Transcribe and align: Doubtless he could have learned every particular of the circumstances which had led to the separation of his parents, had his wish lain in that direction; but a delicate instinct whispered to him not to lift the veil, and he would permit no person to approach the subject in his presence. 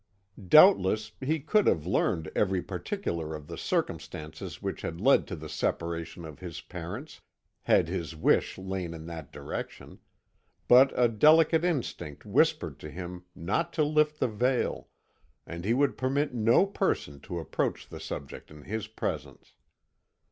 Doubtless 0.47 1.11
he 1.21 1.39
could 1.39 1.67
have 1.67 1.85
learned 1.85 2.31
every 2.35 2.59
particular 2.63 3.35
of 3.35 3.45
the 3.45 3.55
circumstances 3.55 4.59
which 4.59 4.81
had 4.81 4.99
led 4.99 5.27
to 5.27 5.35
the 5.35 5.47
separation 5.47 6.25
of 6.25 6.39
his 6.39 6.59
parents, 6.59 7.21
had 7.61 7.87
his 7.87 8.15
wish 8.15 8.57
lain 8.57 8.95
in 8.95 9.05
that 9.05 9.31
direction; 9.31 9.99
but 10.67 10.91
a 10.99 11.07
delicate 11.07 11.63
instinct 11.63 12.25
whispered 12.25 12.79
to 12.79 12.89
him 12.89 13.25
not 13.35 13.71
to 13.73 13.83
lift 13.83 14.19
the 14.19 14.27
veil, 14.27 14.87
and 15.45 15.65
he 15.65 15.73
would 15.75 15.99
permit 15.99 16.33
no 16.33 16.65
person 16.65 17.19
to 17.19 17.37
approach 17.37 17.87
the 17.87 17.99
subject 17.99 18.49
in 18.49 18.63
his 18.63 18.87
presence. 18.87 19.53